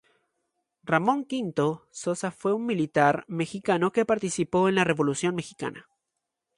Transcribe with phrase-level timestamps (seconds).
[0.81, 1.79] Ramón V.
[1.91, 5.87] Sosa fue un militar mexicano que participó en la Revolución mexicana.